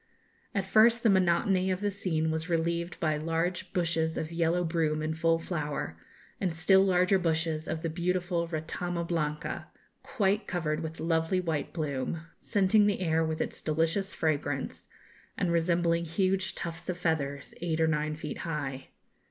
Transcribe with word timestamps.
At 0.55 0.65
first 0.65 1.03
the 1.03 1.11
monotony 1.11 1.69
of 1.69 1.79
the 1.79 1.91
scene 1.91 2.31
was 2.31 2.49
relieved 2.49 2.99
by 2.99 3.17
large 3.17 3.71
bushes 3.71 4.17
of 4.17 4.31
yellow 4.31 4.63
broom 4.63 5.03
in 5.03 5.13
full 5.13 5.37
flower, 5.37 5.95
and 6.39 6.51
still 6.51 6.83
larger 6.83 7.19
bushes 7.19 7.67
of 7.67 7.83
the 7.83 7.87
beautiful 7.91 8.47
Retama 8.47 9.07
blanca, 9.07 9.67
quite 10.01 10.47
covered 10.47 10.79
with 10.79 10.99
lovely 10.99 11.39
white 11.39 11.71
bloom, 11.71 12.25
scenting 12.39 12.87
the 12.87 13.01
air 13.01 13.23
with 13.23 13.41
its 13.41 13.61
delicious 13.61 14.15
fragrance, 14.15 14.87
and 15.37 15.51
resembling 15.51 16.05
huge 16.05 16.55
tufts 16.55 16.89
of 16.89 16.97
feathers, 16.97 17.53
eight 17.61 17.79
or 17.79 17.85
nine 17.85 18.15
feet 18.15 18.39
high. 18.39 18.87